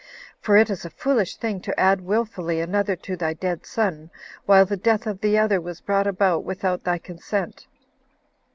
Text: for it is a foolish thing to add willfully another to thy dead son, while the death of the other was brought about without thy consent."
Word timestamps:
for 0.41 0.57
it 0.57 0.71
is 0.71 0.83
a 0.83 0.89
foolish 0.89 1.35
thing 1.37 1.61
to 1.61 1.79
add 1.79 2.01
willfully 2.01 2.59
another 2.59 2.95
to 2.95 3.15
thy 3.15 3.33
dead 3.35 3.67
son, 3.67 4.09
while 4.47 4.65
the 4.65 4.75
death 4.75 5.05
of 5.05 5.21
the 5.21 5.37
other 5.37 5.61
was 5.61 5.79
brought 5.79 6.07
about 6.07 6.43
without 6.43 6.83
thy 6.83 6.97
consent." 6.97 7.67